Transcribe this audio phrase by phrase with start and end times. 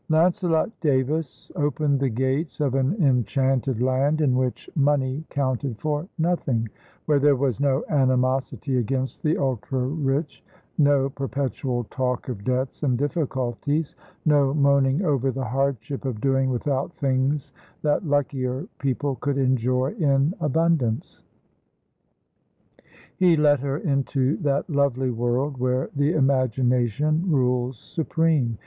[0.09, 6.67] Lancelot Davis opened the gates of an enchanted land in which money counted for nothing,
[7.05, 10.43] where there was no animosity against the ultra rich,
[10.79, 13.95] no perpetual talk of debts and difficulties,
[14.25, 17.51] no moaning over the hardship of doing without things
[17.83, 21.21] that luckier people could enjoy in abundance.
[23.17, 28.57] He let her into that lovely world where the imagination rules supreme.